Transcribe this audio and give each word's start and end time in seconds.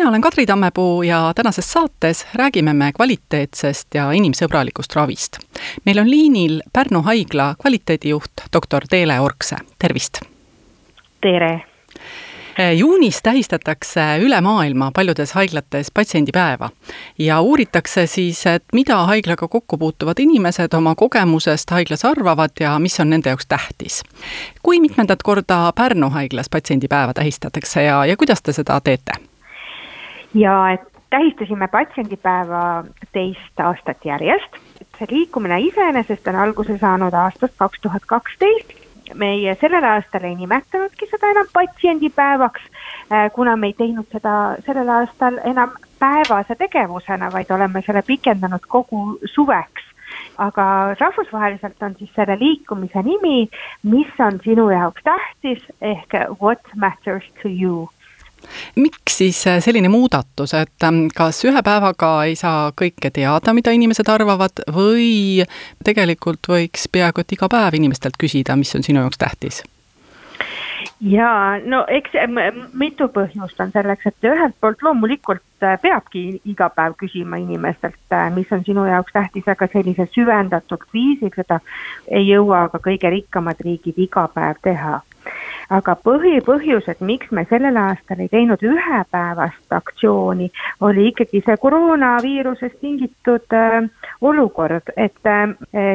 mina 0.00 0.08
olen 0.08 0.20
Kadri 0.20 0.46
Tammepuu 0.46 1.02
ja 1.02 1.32
tänases 1.34 1.72
saates 1.72 2.26
räägime 2.34 2.72
me 2.72 2.92
kvaliteetsest 2.92 3.94
ja 3.94 4.06
inimsõbralikust 4.10 4.94
ravist. 4.96 5.38
meil 5.84 5.98
on 5.98 6.10
liinil 6.10 6.62
Pärnu 6.72 7.02
haigla 7.02 7.54
kvaliteedijuht 7.60 8.32
doktor 8.52 8.82
Teele 8.90 9.20
Orkse, 9.20 9.56
tervist! 9.78 10.20
tere! 11.20 11.62
juunis 12.76 13.20
tähistatakse 13.22 14.00
üle 14.24 14.40
maailma 14.40 14.90
paljudes 14.94 15.32
haiglates 15.32 15.90
patsiendipäeva 15.90 16.70
ja 17.18 17.40
uuritakse 17.40 18.06
siis, 18.06 18.46
et 18.46 18.64
mida 18.72 18.96
haiglaga 19.04 19.48
kokku 19.48 19.78
puutuvad 19.78 20.18
inimesed 20.18 20.72
oma 20.74 20.94
kogemusest 20.94 21.70
haiglas 21.70 22.04
arvavad 22.04 22.56
ja 22.60 22.78
mis 22.78 23.00
on 23.00 23.10
nende 23.10 23.28
jaoks 23.28 23.46
tähtis. 23.46 24.02
kui 24.62 24.80
mitmendat 24.80 25.22
korda 25.22 25.72
Pärnu 25.76 26.10
haiglas 26.10 26.48
patsiendipäeva 26.48 27.12
tähistatakse 27.12 27.82
ja, 27.82 28.06
ja 28.06 28.16
kuidas 28.16 28.42
te 28.42 28.52
seda 28.52 28.80
teete? 28.80 29.29
Ja 30.34 30.70
et 30.72 31.00
tähistasime 31.10 31.68
patsiendipäeva 31.68 32.84
teist 33.12 33.60
aastat 33.60 34.04
järjest. 34.04 34.60
see 34.98 35.06
liikumine 35.10 35.60
iseenesest 35.60 36.28
on 36.28 36.36
alguse 36.36 36.78
saanud 36.78 37.14
aastast 37.14 37.54
kaks 37.56 37.80
tuhat 37.80 38.02
kaksteist. 38.06 38.74
meie 39.14 39.56
sellel 39.60 39.84
aastal 39.84 40.24
ei 40.24 40.34
nimetanudki 40.34 41.06
seda 41.10 41.30
enam 41.30 41.46
patsiendipäevaks, 41.52 42.62
äh, 43.12 43.30
kuna 43.32 43.56
me 43.56 43.66
ei 43.66 43.72
teinud 43.72 44.06
seda 44.12 44.56
sellel 44.66 44.88
aastal 44.88 45.40
enam 45.44 45.72
päevase 45.98 46.54
tegevusena, 46.54 47.32
vaid 47.32 47.50
oleme 47.50 47.82
selle 47.86 48.02
pikendanud 48.06 48.66
kogu 48.68 49.18
suveks 49.34 49.88
aga 50.38 50.94
rahvusvaheliselt 51.00 51.82
on 51.82 51.94
siis 51.98 52.10
selle 52.14 52.38
liikumise 52.38 53.02
nimi, 53.02 53.48
mis 53.82 54.20
on 54.26 54.40
sinu 54.44 54.70
jaoks 54.70 55.02
tähtis 55.04 55.64
ehk 55.80 56.14
what 56.40 56.62
matters 56.76 57.26
to 57.42 57.48
you 57.48 57.88
miks 58.76 59.18
siis 59.22 59.40
äh, 59.46 59.58
selline 59.62 59.88
muudatus, 59.88 60.54
et 60.54 60.86
ähm, 60.86 61.06
kas 61.14 61.42
ühe 61.48 61.62
päevaga 61.66 62.12
ei 62.28 62.36
saa 62.38 62.70
kõike 62.76 63.12
teada, 63.14 63.54
mida 63.56 63.74
inimesed 63.74 64.08
arvavad, 64.08 64.64
või 64.74 65.44
tegelikult 65.84 66.50
võiks 66.50 66.88
peaaegu 66.92 67.24
et 67.24 67.36
iga 67.36 67.50
päev 67.50 67.78
inimestelt 67.80 68.18
küsida, 68.20 68.56
mis 68.56 68.74
on 68.74 68.86
sinu 68.86 69.04
jaoks 69.04 69.20
tähtis? 69.20 69.62
jaa, 71.00 71.58
no 71.64 71.84
eks 71.88 72.12
mitu 72.76 73.08
põhjust 73.12 73.60
on 73.60 73.72
selleks, 73.72 74.06
et 74.06 74.28
ühelt 74.28 74.56
poolt 74.60 74.82
loomulikult 74.84 75.64
äh, 75.64 75.76
peabki 75.80 76.40
iga 76.48 76.70
päev 76.74 76.96
küsima 77.00 77.40
inimestelt, 77.40 78.00
äh, 78.12 78.28
mis 78.34 78.52
on 78.52 78.64
sinu 78.66 78.84
jaoks 78.88 79.12
tähtis, 79.16 79.48
aga 79.48 79.68
sellise 79.72 80.08
süvendatult 80.14 80.88
viisil 80.94 81.32
seda 81.36 81.60
ei 82.08 82.26
jõua 82.28 82.66
ka 82.72 82.82
kõige 82.84 83.12
rikkamad 83.16 83.60
riigid 83.64 84.00
iga 84.00 84.26
päev 84.34 84.60
teha 84.64 85.00
aga 85.70 85.94
põhipõhjus, 86.04 86.88
et 86.90 87.00
miks 87.00 87.30
me 87.30 87.44
sellel 87.50 87.76
aastal 87.78 88.20
ei 88.22 88.30
teinud 88.32 88.62
ühepäevast 88.66 89.74
aktsiooni, 89.76 90.50
oli 90.86 91.08
ikkagi 91.10 91.42
see 91.46 91.56
koroonaviirusest 91.62 92.80
tingitud 92.82 93.56
äh, 93.56 93.86
olukord, 94.20 94.90
et 94.96 95.30
äh, 95.30 95.54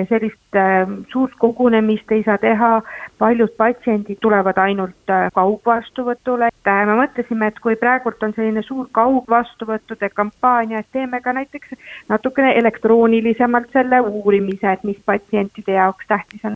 sellist 0.10 0.60
äh, 0.60 0.88
suurt 1.12 1.36
kogunemist 1.42 2.12
ei 2.16 2.24
saa 2.24 2.38
teha, 2.42 2.72
paljud 3.20 3.52
patsiendid 3.60 4.22
tulevad 4.24 4.58
ainult 4.64 5.12
äh, 5.12 5.28
kaugvastuvõtule, 5.36 6.50
et 6.54 6.72
äh, 6.72 6.82
me 6.88 6.98
mõtlesime, 7.02 7.52
et 7.52 7.60
kui 7.64 7.76
praegult 7.80 8.24
on 8.24 8.36
selline 8.38 8.64
suur 8.64 8.88
kaugvastuvõttude 8.96 10.10
kampaania, 10.16 10.84
et 10.84 10.92
teeme 10.96 11.20
ka 11.22 11.36
näiteks 11.36 11.76
natukene 12.10 12.56
elektroonilisemalt 12.62 13.76
selle 13.76 14.00
uurimise, 14.08 14.72
et 14.72 14.88
mis 14.88 15.00
patsientide 15.06 15.76
jaoks 15.76 16.08
tähtis 16.08 16.48
on 16.48 16.56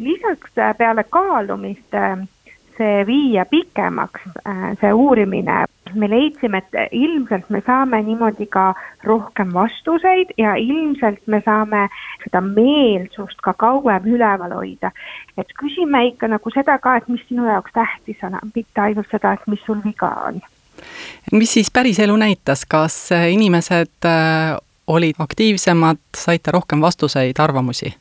lisaks 0.00 0.58
äh, 0.58 0.76
peale 0.76 1.04
kaalumist 1.04 1.94
äh, 1.94 2.18
see 2.76 3.06
viia 3.06 3.44
pikemaks, 3.46 4.20
äh, 4.48 4.74
see 4.80 4.92
uurimine, 4.92 5.64
me 5.94 6.08
leidsime, 6.10 6.58
et 6.58 6.92
ilmselt 6.92 7.50
me 7.54 7.62
saame 7.66 8.00
niimoodi 8.02 8.46
ka 8.50 8.72
rohkem 9.04 9.52
vastuseid 9.54 10.32
ja 10.38 10.56
ilmselt 10.58 11.22
me 11.26 11.38
saame 11.44 11.86
seda 12.24 12.40
meelsust 12.40 13.38
ka 13.42 13.54
kauem 13.54 14.08
üleval 14.10 14.56
hoida. 14.56 14.90
et 15.38 15.54
küsime 15.60 16.06
ikka 16.06 16.28
nagu 16.28 16.50
seda 16.50 16.78
ka, 16.78 16.96
et 16.96 17.08
mis 17.08 17.22
sinu 17.28 17.46
jaoks 17.46 17.72
tähtis 17.72 18.26
on, 18.26 18.38
mitte 18.54 18.80
ainult 18.80 19.10
seda, 19.10 19.32
et 19.32 19.46
mis 19.46 19.62
sul 19.66 19.78
viga 19.84 20.10
on. 20.26 20.42
mis 21.32 21.52
siis 21.52 21.70
päriselu 21.70 22.16
näitas, 22.16 22.66
kas 22.66 23.10
inimesed 23.30 24.10
olid 24.86 25.14
aktiivsemad, 25.18 26.02
saite 26.16 26.50
rohkem 26.50 26.80
vastuseid, 26.80 27.38
arvamusi? 27.38 27.94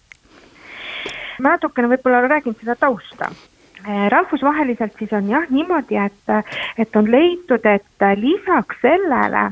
Ma 1.43 1.57
natukene 1.57 1.91
võib-olla 1.93 2.23
räägin 2.27 2.55
seda 2.59 2.75
tausta. 2.79 3.31
Äh, 3.83 4.07
rahvusvaheliselt 4.13 4.95
siis 4.99 5.11
on 5.13 5.27
jah 5.29 5.49
niimoodi, 5.51 5.99
et, 5.99 6.53
et 6.79 6.95
on 6.95 7.09
leitud, 7.11 7.65
et 7.67 8.07
lisaks 8.19 8.79
sellele, 8.81 9.51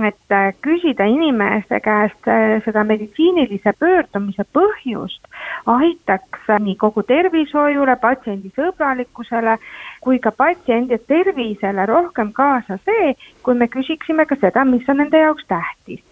et 0.00 0.34
küsida 0.64 1.04
inimeste 1.04 1.80
käest 1.84 2.28
seda 2.64 2.84
meditsiinilise 2.88 3.74
pöördumise 3.78 4.46
põhjust, 4.56 5.28
aitaks 5.68 6.50
nii 6.64 6.76
kogu 6.80 7.04
tervishoiule, 7.06 7.96
patsiendi 8.00 8.52
sõbralikkusele 8.56 9.58
kui 10.00 10.18
ka 10.18 10.32
patsiendi 10.32 10.98
tervisele 11.10 11.86
rohkem 11.90 12.32
kaasa 12.32 12.78
see, 12.84 13.14
kui 13.42 13.58
me 13.58 13.68
küsiksime 13.68 14.26
ka 14.26 14.40
seda, 14.40 14.64
mis 14.64 14.88
on 14.88 15.02
nende 15.04 15.20
jaoks 15.20 15.44
tähtis 15.50 16.09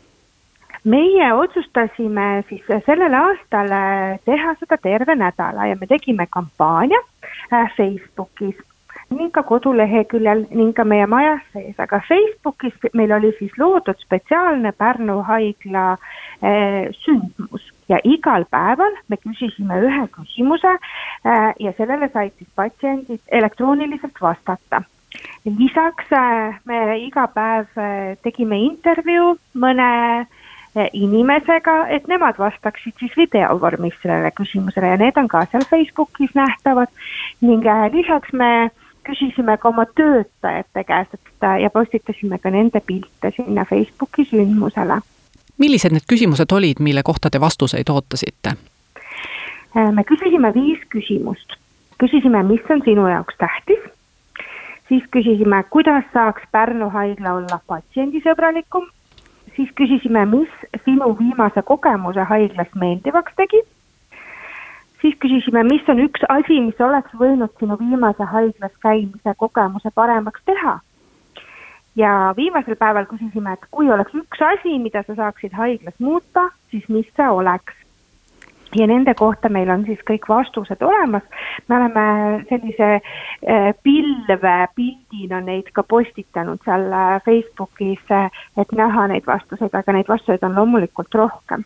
meie 0.84 1.32
otsustasime 1.34 2.44
siis 2.48 2.64
sellel 2.86 3.14
aastal 3.14 3.72
teha 4.24 4.54
seda 4.60 4.78
terve 4.82 5.14
nädala 5.14 5.66
ja 5.66 5.76
me 5.80 5.86
tegime 5.86 6.26
kampaania 6.30 7.00
äh, 7.52 7.70
Facebookis 7.76 8.56
ning 9.10 9.30
ka 9.32 9.42
koduleheküljel 9.48 10.44
ning 10.50 10.74
ka 10.76 10.84
meie 10.84 11.06
majas 11.08 11.40
sees, 11.52 11.76
aga 11.80 12.00
Facebookis 12.08 12.76
meil 12.98 13.12
oli 13.16 13.30
siis 13.38 13.54
loodud 13.60 13.96
spetsiaalne 14.04 14.72
Pärnu 14.76 15.22
haigla 15.28 15.92
äh, 15.94 16.88
sündmus. 17.04 17.72
Ja 17.88 17.96
igal 18.04 18.44
päeval 18.52 18.98
me 19.08 19.16
küsisime 19.16 19.78
ühe 19.80 20.04
küsimuse 20.12 20.74
äh, 20.76 21.54
ja 21.58 21.72
sellele 21.78 22.10
said 22.12 22.34
siis 22.36 22.50
patsiendid 22.54 23.22
elektrooniliselt 23.40 24.20
vastata. 24.20 24.82
Lisaks 25.48 26.12
äh, 26.12 26.58
me 26.68 26.98
iga 27.00 27.24
päev 27.32 27.80
äh, 27.80 28.18
tegime 28.22 28.60
intervjuu 28.66 29.38
mõne 29.56 29.88
inimesega, 30.92 31.88
et 31.88 32.06
nemad 32.08 32.38
vastaksid 32.38 32.94
siis 33.00 33.16
videovormis 33.16 33.94
sellele 34.02 34.30
küsimusele 34.36 34.92
ja 34.92 34.98
need 35.00 35.16
on 35.16 35.28
ka 35.28 35.44
seal 35.50 35.64
Facebookis 35.70 36.34
nähtavad 36.34 36.92
ning 37.40 37.66
äh, 37.66 37.88
lisaks 37.92 38.32
me 38.32 38.70
küsisime 39.08 39.56
ka 39.58 39.68
oma 39.68 39.86
töötajate 39.86 40.84
käest, 40.84 41.14
et 41.14 41.44
äh, 41.44 41.60
ja 41.64 41.70
postitasime 41.70 42.38
ka 42.38 42.50
nende 42.50 42.80
pilte 42.80 43.32
sinna 43.36 43.64
Facebooki 43.64 44.24
sündmusele. 44.30 45.00
millised 45.58 45.92
need 45.92 46.06
küsimused 46.12 46.52
olid, 46.52 46.80
mille 46.80 47.02
kohta 47.02 47.30
te 47.30 47.40
vastuseid 47.40 47.88
ootasite? 47.88 48.56
Äh, 49.76 49.92
me 49.92 50.04
küsisime 50.04 50.52
viis 50.54 50.84
küsimust. 50.94 51.56
küsisime, 51.98 52.42
mis 52.42 52.70
on 52.70 52.82
sinu 52.84 53.08
jaoks 53.08 53.34
tähtis, 53.38 53.80
siis 54.88 55.02
küsisime, 55.10 55.64
kuidas 55.70 56.04
saaks 56.12 56.42
Pärnu 56.52 56.90
haigla 56.90 57.32
olla 57.40 57.60
patsiendisõbralikum 57.66 58.86
siis 59.58 59.70
küsisime, 59.74 60.22
mis 60.30 60.50
sinu 60.84 61.10
viimase 61.18 61.62
kogemuse 61.66 62.22
haiglas 62.30 62.70
meeldivaks 62.74 63.34
tegi. 63.36 63.62
siis 65.02 65.14
küsisime, 65.22 65.62
mis 65.66 65.88
on 65.88 66.00
üks 66.02 66.24
asi, 66.28 66.60
mis 66.60 66.80
oleks 66.82 67.14
võinud 67.18 67.52
sinu 67.58 67.78
viimase 67.78 68.26
haiglas 68.32 68.74
käimise 68.82 69.34
kogemuse 69.42 69.90
paremaks 69.94 70.44
teha. 70.46 70.78
ja 71.96 72.12
viimasel 72.36 72.78
päeval 72.78 73.10
küsisime, 73.10 73.52
et 73.58 73.66
kui 73.70 73.90
oleks 73.90 74.14
üks 74.14 74.46
asi, 74.52 74.78
mida 74.78 75.02
sa 75.06 75.18
saaksid 75.18 75.52
haiglas 75.58 75.98
muuta, 75.98 76.48
siis 76.70 76.88
mis 76.88 77.10
see 77.16 77.28
oleks 77.28 77.74
ja 78.76 78.86
nende 78.86 79.14
kohta 79.14 79.48
meil 79.48 79.70
on 79.70 79.84
siis 79.86 80.00
kõik 80.10 80.28
vastused 80.28 80.82
olemas. 80.82 81.22
me 81.68 81.76
oleme 81.76 82.04
sellise 82.48 82.90
äh, 82.94 83.70
pilvepildina 83.82 85.40
neid 85.40 85.70
ka 85.72 85.82
postitanud 85.82 86.60
seal 86.64 86.92
äh, 86.92 87.22
Facebookis, 87.24 88.04
äh, 88.10 88.30
et 88.56 88.72
näha 88.72 89.06
neid 89.08 89.26
vastuseid, 89.26 89.74
aga 89.74 89.92
neid 89.92 90.08
vastuseid 90.08 90.44
on 90.44 90.54
loomulikult 90.56 91.14
rohkem. 91.14 91.64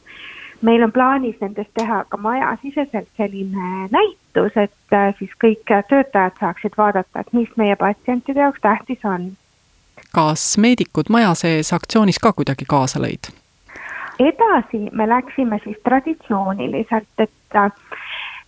meil 0.62 0.82
on 0.82 0.92
plaanis 0.92 1.36
nendest 1.40 1.70
teha 1.74 2.04
ka 2.08 2.16
majasiseselt 2.16 3.08
selline 3.16 3.88
näitus, 3.90 4.56
et 4.56 4.96
siis 5.18 5.30
kõik 5.44 5.66
töötajad 5.66 6.38
saaksid 6.40 6.78
vaadata, 6.78 7.20
et 7.20 7.32
mis 7.32 7.50
meie 7.56 7.76
patsientide 7.76 8.40
jaoks 8.40 8.62
tähtis 8.62 9.04
on. 9.04 9.32
kas 10.14 10.58
meedikud 10.58 11.10
maja 11.10 11.34
sees 11.34 11.72
aktsioonis 11.72 12.22
ka 12.22 12.32
kuidagi 12.32 12.64
kaasa 12.68 13.02
lõid? 13.02 13.41
Edasi 14.18 14.88
me 14.92 15.08
läksime 15.08 15.60
siis 15.64 15.78
traditsiooniliselt, 15.84 17.08
et 17.18 17.56
äh, 17.56 17.70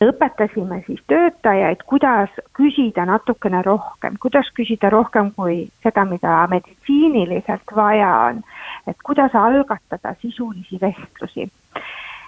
õpetasime 0.02 0.82
siis 0.86 1.00
töötajaid, 1.08 1.84
kuidas 1.86 2.32
küsida 2.56 3.06
natukene 3.08 3.62
rohkem, 3.62 4.18
kuidas 4.20 4.50
küsida 4.56 4.90
rohkem 4.90 5.30
kui 5.36 5.64
seda, 5.82 6.04
mida 6.08 6.44
meditsiiniliselt 6.50 7.74
vaja 7.76 8.10
on. 8.28 8.42
et 8.86 8.96
kuidas 9.04 9.34
algatada 9.34 10.14
sisulisi 10.20 10.78
vestlusi. 10.80 11.50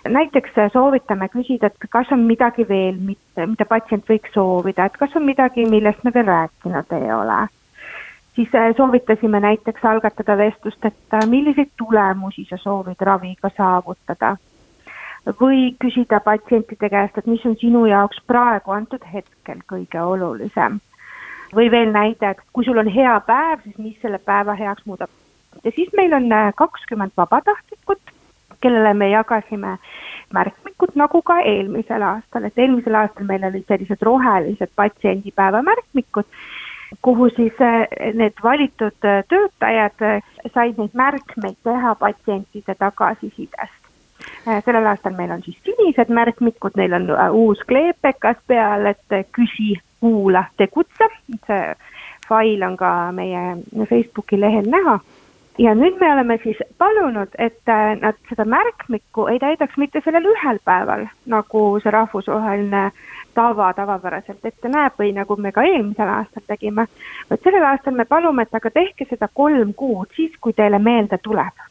näiteks 0.09 0.51
soovitame 0.73 1.29
küsida, 1.29 1.67
et 1.67 1.91
kas 1.91 2.13
on 2.13 2.21
midagi 2.21 2.69
veel, 2.69 2.97
mida 3.47 3.65
patsient 3.65 4.09
võiks 4.09 4.33
soovida, 4.33 4.85
et 4.87 4.97
kas 4.97 5.17
on 5.17 5.25
midagi, 5.25 5.67
millest 5.71 6.05
me 6.05 6.15
veel 6.15 6.27
rääkinud 6.27 6.93
ei 6.93 7.13
ole 7.13 7.47
siis 8.37 8.49
äh, 8.55 8.77
soovitasime 8.77 9.41
näiteks 9.41 9.85
algatada 9.85 10.37
vestlust, 10.39 10.85
et 10.85 11.15
äh, 11.15 11.29
milliseid 11.29 11.71
tulemusi 11.77 12.47
sa 12.51 12.57
soovid 12.57 13.01
raviga 13.01 13.51
saavutada. 13.57 14.37
või 15.41 15.75
küsida 15.83 16.21
patsientide 16.23 16.89
käest, 16.89 17.17
et 17.19 17.27
mis 17.27 17.47
on 17.47 17.57
sinu 17.59 17.81
jaoks 17.91 18.21
praegu 18.31 18.71
antud 18.71 19.03
hetkel 19.13 19.63
kõige 19.73 20.03
olulisem. 20.03 20.81
või 21.55 21.71
veel 21.71 21.91
näide, 21.93 22.31
et 22.31 22.41
kui 22.53 22.65
sul 22.65 22.79
on 22.79 22.89
hea 22.89 23.21
päev, 23.21 23.61
siis 23.65 23.79
mis 23.79 23.97
selle 24.03 24.19
päeva 24.19 24.55
heaks 24.55 24.87
muudab. 24.87 25.11
ja 25.65 25.71
siis 25.71 25.89
meil 25.97 26.13
on 26.13 26.33
äh, 26.33 26.53
kakskümmend 26.55 27.13
vabatahtlikut, 27.17 28.13
kellele 28.61 28.95
me 28.95 29.11
jagasime 29.11 29.79
märkmikud, 30.33 30.95
nagu 30.95 31.23
ka 31.23 31.41
eelmisel 31.41 32.03
aastal, 32.03 32.45
et 32.45 32.59
eelmisel 32.59 32.95
aastal 32.95 33.27
meil 33.27 33.45
olid 33.45 33.65
sellised 33.69 34.03
rohelised 34.03 34.71
patsiendipäeva 34.77 35.63
märkmikud 35.63 36.27
kuhu 37.03 37.29
siis 37.29 37.61
eh, 37.61 38.15
need 38.15 38.43
valitud 38.43 39.05
eh, 39.05 39.25
töötajad 39.29 40.03
eh, 40.03 40.23
said 40.55 40.79
neid 40.79 40.95
märkmeid 40.95 41.59
teha 41.65 41.95
patsientide 41.95 42.75
tagasisidest. 42.79 43.83
sellel 44.65 44.87
aastal 44.87 45.15
meil 45.15 45.31
on 45.31 45.43
siis 45.43 45.59
sinised 45.67 46.11
märkmikud, 46.11 46.75
neil 46.77 46.95
on 46.97 47.11
uus 47.31 47.61
kleepekas 47.69 48.39
peal, 48.47 48.87
et 48.87 49.15
küsi, 49.35 49.77
kuula, 50.01 50.45
tegutse, 50.57 51.09
see 51.47 51.75
fail 52.29 52.63
on 52.67 52.77
ka 52.77 52.91
meie 53.15 53.43
Facebooki 53.91 54.41
lehel 54.41 54.67
näha 54.71 54.99
ja 55.59 55.75
nüüd 55.75 55.99
me 56.01 56.13
oleme 56.13 56.39
siis 56.43 56.59
palunud, 56.79 57.35
et 57.39 57.71
nad 58.01 58.19
seda 58.29 58.45
märkmikku 58.45 59.27
ei 59.31 59.39
täidaks 59.43 59.77
mitte 59.77 60.03
sellel 60.05 60.27
ühel 60.33 60.59
päeval, 60.65 61.07
nagu 61.27 61.63
see 61.83 61.95
rahvusvaheline 61.95 62.91
tava 63.37 63.71
tavapäraselt 63.77 64.45
ette 64.49 64.71
näeb 64.73 64.97
või 65.01 65.13
nagu 65.17 65.37
me 65.37 65.53
ka 65.53 65.65
eelmisel 65.69 66.09
aastal 66.09 66.45
tegime, 66.49 66.89
vaid 67.31 67.45
sellel 67.45 67.69
aastal 67.71 67.97
me 67.97 68.09
palume, 68.09 68.47
et 68.47 68.59
aga 68.59 68.73
tehke 68.73 69.07
seda 69.11 69.29
kolm 69.33 69.75
kuud, 69.77 70.13
siis 70.17 70.35
kui 70.41 70.57
teile 70.57 70.81
meelde 70.83 71.19
tuleb. 71.23 71.65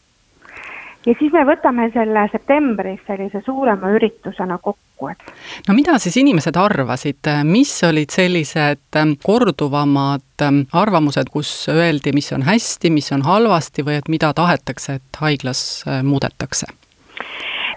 ja 1.06 1.14
siis 1.20 1.34
me 1.34 1.44
võtame 1.46 1.90
selle 1.94 2.24
septembris 2.32 3.02
sellise 3.08 3.42
suurema 3.46 3.92
üritusena 3.94 4.58
kokku, 4.58 5.10
et. 5.12 5.34
no 5.68 5.76
mida 5.78 5.98
siis 6.02 6.18
inimesed 6.22 6.58
arvasid, 6.58 7.30
mis 7.44 7.74
olid 7.84 8.14
sellised 8.14 8.98
ähm, 9.02 9.14
korduvamad 9.24 10.26
ähm, 10.42 10.64
arvamused, 10.74 11.30
kus 11.34 11.52
öeldi, 11.70 12.14
mis 12.14 12.32
on 12.34 12.46
hästi, 12.48 12.90
mis 12.90 13.12
on 13.14 13.26
halvasti 13.26 13.86
või 13.86 14.00
et 14.02 14.10
mida 14.10 14.34
tahetakse, 14.34 15.00
et 15.02 15.22
haiglas 15.22 15.62
äh, 15.88 16.02
muudetakse? 16.04 16.74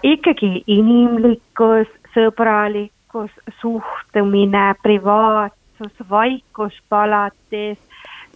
ikkagi 0.03 0.63
inimlikkus, 0.67 1.89
sõbralik, 2.15 2.93
vaikus, 3.15 3.31
suhtumine, 3.61 4.75
privaatsus, 4.83 5.93
vaikus 6.11 6.73
palatis, 6.89 7.79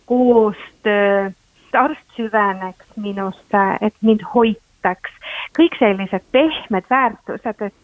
koostöö, 0.06 1.30
arst 1.72 2.00
süveneks 2.16 2.86
minusse, 2.96 3.78
et 3.80 3.94
mind 4.02 4.20
hoitaks, 4.34 5.10
kõik 5.58 5.76
sellised 5.78 6.24
pehmed 6.32 6.84
väärtused, 6.90 7.62
et 7.62 7.74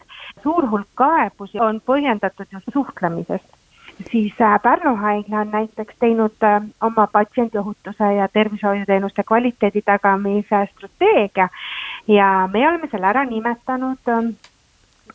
suur 0.43 0.69
hulk 0.69 0.87
kaebusi 0.95 1.59
on 1.59 1.81
põhjendatud 1.85 2.45
just 2.51 2.69
suhtlemisest. 2.73 3.45
Siis 4.11 4.33
äh, 4.41 4.61
Pärnu 4.61 4.95
haigla 4.95 5.39
on 5.39 5.49
näiteks 5.51 5.95
teinud 5.99 6.43
äh, 6.43 6.63
oma 6.81 7.07
patsiendiohutuse 7.07 8.13
ja 8.15 8.27
tervishoiuteenuste 8.27 9.23
kvaliteedi 9.23 9.81
tagamise 9.81 10.67
strateegia 10.71 11.49
ja 12.07 12.49
me 12.53 12.67
oleme 12.69 12.87
selle 12.91 13.07
ära 13.07 13.25
nimetanud 13.25 14.07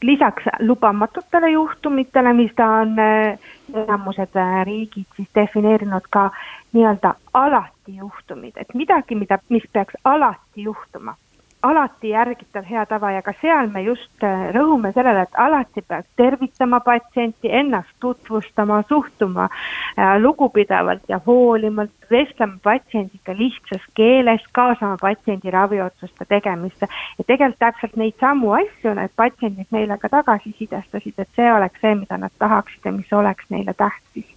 lisaks 0.02 0.44
lubamatutele 0.61 1.50
juhtumitele, 1.50 2.32
mis 2.32 2.52
ta 2.56 2.69
on 2.81 2.99
äh, 2.99 3.38
enamused 3.75 4.37
äh, 4.37 4.64
riigid 4.67 5.06
siis 5.17 5.29
defineerinud 5.35 6.06
ka 6.11 6.31
nii-öelda 6.73 7.14
alati 7.35 7.96
juhtumid, 7.96 8.56
et 8.56 8.75
midagi, 8.75 9.14
mida, 9.14 9.38
mis 9.49 9.67
peaks 9.73 9.94
alati 10.05 10.67
juhtuma 10.69 11.17
alati 11.64 12.11
järgitav 12.12 12.66
hea 12.69 12.84
tava 12.87 13.11
ja 13.14 13.22
ka 13.25 13.32
seal 13.40 13.70
me 13.72 13.82
just 13.84 14.25
äh, 14.26 14.49
rõhume 14.56 14.93
sellele, 14.93 15.25
et 15.25 15.38
alati 15.40 15.82
peaks 15.82 16.08
tervitama 16.20 16.81
patsienti, 16.84 17.50
ennast 17.61 17.94
tutvustama, 18.05 18.82
suhtuma 18.88 19.49
äh, 19.49 20.16
lugupidavalt 20.20 21.08
ja 21.08 21.20
hoolivalt, 21.26 21.94
vestlema 22.11 22.58
patsiendiga 22.62 23.37
lihtsas 23.38 23.87
keeles, 23.94 24.44
kaasama 24.52 24.99
patsiendi 25.00 25.50
raviotsuste 25.50 26.28
tegemisse. 26.28 26.88
ja 27.19 27.25
tegelikult 27.25 27.58
täpselt 27.58 27.96
neid 27.96 28.20
samu 28.20 28.52
asju 28.61 28.94
need 28.94 29.16
patsiendid 29.16 29.70
meile 29.70 29.99
ka 29.99 30.12
tagasisidestasid, 30.19 31.19
et 31.19 31.28
see 31.37 31.52
oleks 31.52 31.81
see, 31.81 31.94
mida 32.05 32.19
nad 32.20 32.32
tahaksid 32.38 32.84
ja 32.84 32.93
mis 32.93 33.12
oleks 33.12 33.50
neile 33.50 33.75
tähtis 33.75 34.34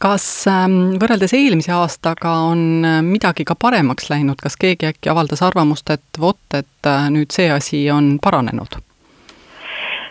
kas 0.00 0.26
ähm, 0.50 0.96
võrreldes 1.00 1.34
eelmise 1.36 1.72
aastaga 1.76 2.32
on 2.50 2.84
äh, 2.84 3.00
midagi 3.04 3.44
ka 3.48 3.56
paremaks 3.58 4.10
läinud, 4.10 4.40
kas 4.42 4.56
keegi 4.60 4.90
äkki 4.90 5.10
avaldas 5.12 5.42
arvamust, 5.46 5.90
et 5.90 6.20
vot, 6.20 6.40
et 6.54 6.88
äh, 6.88 7.10
nüüd 7.12 7.34
see 7.34 7.50
asi 7.52 7.84
on 7.92 8.16
paranenud? 8.22 8.80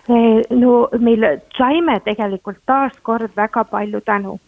No 0.09 0.75
meil 0.97 1.25
saime 1.53 1.99
tegelikult 2.01 2.63
taaskord 2.65 3.35
väga 3.37 3.61
palju 3.69 4.01
tänu, 4.01 4.39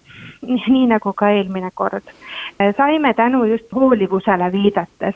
nii 0.73 0.87
nagu 0.89 1.13
ka 1.13 1.29
eelmine 1.29 1.69
kord. 1.73 2.07
saime 2.77 3.13
tänu 3.13 3.43
just 3.45 3.69
hoolivusele 3.75 4.51
viidates. 4.51 5.15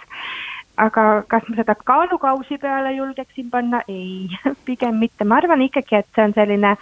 Aga 0.77 1.23
kas 1.27 1.43
ma 1.49 1.55
seda 1.55 1.75
kaalukausi 1.75 2.57
peale 2.57 2.91
julgeksin 2.93 3.49
panna, 3.49 3.81
ei, 3.87 4.27
pigem 4.67 4.99
mitte, 4.99 5.23
ma 5.23 5.39
arvan 5.39 5.61
ikkagi, 5.65 5.95
et 5.95 6.07
see 6.15 6.25
on 6.27 6.33
selline 6.35 6.75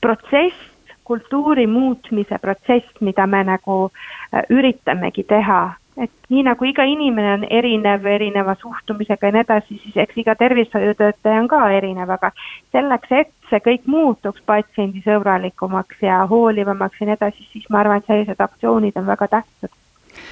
protsess, 0.00 0.56
kultuuri 1.06 1.66
muutmise 1.70 2.38
protsess, 2.42 3.00
mida 3.00 3.26
me 3.26 3.44
nagu 3.46 3.76
äh, 3.86 4.42
üritamegi 4.50 5.24
teha, 5.28 5.60
et 5.96 6.12
nii 6.28 6.42
nagu 6.46 6.66
iga 6.68 6.84
inimene 6.84 7.32
on 7.38 7.46
erinev, 7.50 8.04
erineva 8.10 8.56
suhtumisega 8.60 9.30
ja 9.30 9.36
nii 9.36 9.44
edasi, 9.46 9.78
siis 9.82 9.96
eks 10.04 10.20
iga 10.22 10.34
tervishoiutöötaja 10.38 11.40
on 11.40 11.48
ka 11.48 11.62
erinev, 11.78 12.10
aga 12.18 12.32
selleks, 12.74 13.12
et 13.22 13.32
see 13.50 13.62
kõik 13.64 13.88
muutuks 13.90 14.44
patsiendisõbralikumaks 14.50 16.04
ja 16.04 16.20
hoolivamaks 16.30 17.00
ja 17.00 17.10
nii 17.10 17.18
edasi, 17.18 17.48
siis 17.52 17.68
ma 17.70 17.82
arvan, 17.84 18.02
et 18.02 18.12
sellised 18.12 18.46
aktsioonid 18.48 18.98
on 19.00 19.08
väga 19.08 19.28
tähtsad. 19.38 19.72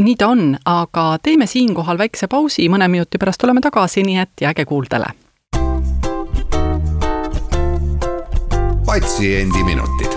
Nii 0.04 0.16
ta 0.18 0.28
on, 0.32 0.56
aga 0.66 1.04
teeme 1.22 1.46
siinkohal 1.46 2.00
väikse 2.00 2.28
pausi, 2.28 2.68
mõne 2.72 2.88
minuti 2.88 3.20
pärast 3.20 3.44
oleme 3.44 3.62
tagasi, 3.64 4.02
nii 4.02 4.18
et 4.26 4.48
jääge 4.48 4.64
kuuldele. 4.64 5.12
patsiendiminutid 8.94 10.13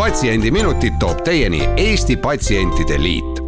patsiendiminutid 0.00 0.92
toob 0.98 1.18
teieni 1.24 1.68
Eesti 1.76 2.16
Patsientide 2.16 3.02
Liit. 3.02 3.40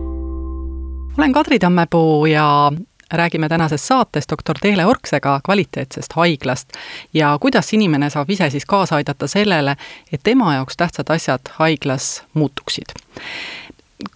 olen 1.18 1.32
Kadri 1.32 1.58
Tammepuu 1.58 2.26
ja 2.26 2.72
räägime 3.12 3.48
tänases 3.48 3.86
saates 3.86 4.24
doktor 4.30 4.56
Teele 4.60 4.86
Orksega 4.86 5.40
kvaliteetsest 5.44 6.12
haiglast 6.12 6.68
ja 7.14 7.38
kuidas 7.40 7.72
inimene 7.72 8.10
saab 8.10 8.30
ise 8.30 8.50
siis 8.50 8.66
kaasa 8.66 8.96
aidata 8.96 9.26
sellele, 9.26 9.76
et 10.12 10.20
tema 10.24 10.54
jaoks 10.54 10.76
tähtsad 10.76 11.08
asjad 11.08 11.40
haiglas 11.52 12.22
muutuksid 12.34 12.92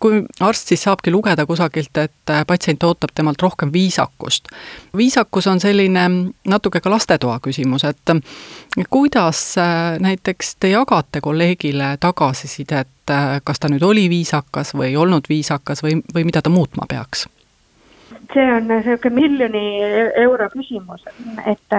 kui 0.00 0.22
arst 0.40 0.68
siis 0.68 0.82
saabki 0.86 1.10
lugeda 1.10 1.46
kusagilt, 1.46 1.96
et 1.96 2.30
äh, 2.30 2.44
patsient 2.46 2.82
ootab 2.82 3.14
temalt 3.14 3.42
rohkem 3.42 3.72
viisakust. 3.72 4.48
viisakus 4.96 5.46
on 5.46 5.60
selline 5.60 6.08
natuke 6.48 6.80
ka 6.80 6.90
lastetoa 6.90 7.38
küsimus, 7.42 7.84
et 7.84 8.10
äh, 8.10 8.20
kuidas 8.90 9.58
äh, 9.58 9.98
näiteks 10.00 10.56
te 10.60 10.68
jagate 10.74 11.20
kolleegile 11.20 11.96
tagasisidet, 12.00 12.88
kas 13.44 13.60
ta 13.62 13.68
nüüd 13.70 13.84
oli 13.86 14.08
viisakas 14.10 14.74
või 14.74 14.88
ei 14.90 14.96
olnud 14.96 15.28
viisakas 15.28 15.82
või, 15.82 16.00
või 16.14 16.24
mida 16.26 16.42
ta 16.42 16.50
muutma 16.50 16.88
peaks? 16.88 17.28
See 18.34 18.46
on 18.52 18.68
niisugune 18.68 19.14
miljoni 19.14 19.64
euro 20.22 20.48
küsimus, 20.52 21.02
et 21.46 21.76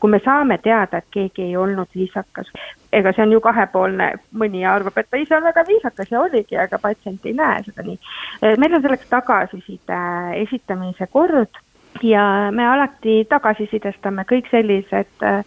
kui 0.00 0.10
me 0.10 0.20
saame 0.24 0.58
teada, 0.64 0.98
et 0.98 1.08
keegi 1.14 1.48
ei 1.48 1.56
olnud 1.56 1.88
viisakas, 1.94 2.50
ega 2.92 3.12
see 3.16 3.26
on 3.26 3.34
ju 3.36 3.40
kahepoolne, 3.44 4.10
mõni 4.36 4.64
arvab, 4.68 4.98
et 4.98 5.10
ta 5.10 5.20
ise 5.20 5.36
on 5.36 5.46
väga 5.46 5.64
viisakas 5.68 6.10
ja 6.12 6.20
oligi, 6.20 6.58
aga 6.60 6.80
patsient 6.82 7.26
ei 7.26 7.36
näe 7.36 7.62
seda 7.68 7.86
nii. 7.86 7.98
meil 8.58 8.78
on 8.78 8.84
selleks 8.84 9.08
tagasiside 9.12 10.02
esitamise 10.42 11.08
kord 11.12 11.62
ja 12.02 12.50
me 12.52 12.66
alati 12.68 13.24
tagasisidestame 13.30 14.24
kõik 14.28 14.50
sellised 14.50 15.24
äh, 15.24 15.42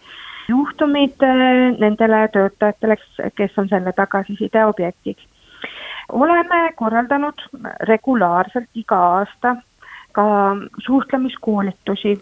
juhtumid 0.48 1.22
äh, 1.22 1.76
nendele 1.78 2.26
töötajatele, 2.34 2.96
kes 3.36 3.58
on 3.58 3.68
selle 3.68 3.92
tagasiside 3.96 4.64
objektiks. 4.66 5.26
Oleme 6.10 6.72
korraldanud 6.76 7.42
regulaarselt 7.86 8.70
iga 8.74 8.98
aasta 9.20 9.56
ka 10.12 10.56
suhtlemiskoolitusi 10.86 12.16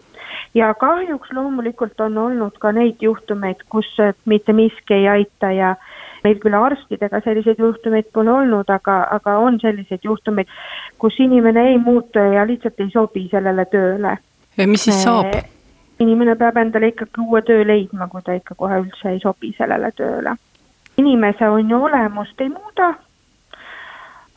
ja 0.53 0.73
kahjuks 0.73 1.31
loomulikult 1.33 2.01
on 2.01 2.17
olnud 2.17 2.57
ka 2.59 2.71
neid 2.71 3.01
juhtumeid, 3.01 3.63
kus 3.69 3.89
mitte 4.25 4.53
miski 4.53 4.93
ei 4.93 5.07
aita 5.07 5.51
ja 5.51 5.75
meil 6.23 6.39
küll 6.43 6.57
arstidega 6.57 7.21
selliseid 7.23 7.59
juhtumeid 7.59 8.09
pole 8.13 8.31
olnud, 8.31 8.69
aga, 8.69 8.99
aga 9.17 9.37
on 9.37 9.59
selliseid 9.61 10.03
juhtumeid, 10.03 10.49
kus 10.97 11.19
inimene 11.19 11.67
ei 11.71 11.77
muutu 11.77 12.19
ja 12.19 12.47
lihtsalt 12.47 12.79
ei 12.79 12.91
sobi 12.93 13.27
sellele 13.31 13.65
tööle. 13.65 14.17
ja 14.57 14.67
mis 14.67 14.83
siis 14.83 15.03
saab? 15.03 15.33
inimene 15.99 16.35
peab 16.39 16.57
endale 16.57 16.93
ikkagi 16.93 17.21
uue 17.21 17.41
töö 17.41 17.65
leidma, 17.67 18.07
kui 18.07 18.21
ta 18.23 18.33
ikka 18.33 18.55
kohe 18.55 18.79
üldse 18.83 19.13
ei 19.13 19.19
sobi 19.19 19.53
sellele 19.57 19.91
tööle. 19.95 20.35
inimese 20.97 21.49
on 21.49 21.69
ju 21.69 21.83
olemust 21.83 22.41
ei 22.41 22.49
muuda 22.49 22.93